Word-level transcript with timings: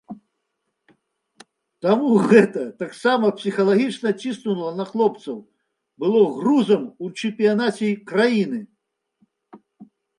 Таму 1.87 2.09
гэта 2.31 2.61
таксама 2.81 3.25
псіхалагічна 3.43 4.09
ціснула 4.23 4.69
на 4.81 4.85
хлопцаў, 4.91 5.37
было 6.03 6.21
грузам 6.41 6.83
у 7.03 7.15
чэмпіянаце 7.19 7.87
краіны. 8.13 8.59